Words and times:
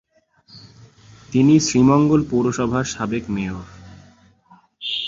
তিনি 1.31 1.53
শ্রীমঙ্গল 1.59 2.21
পৌরসভার 2.31 2.85
সাবেক 2.85 3.23
মেয়র। 3.29 3.65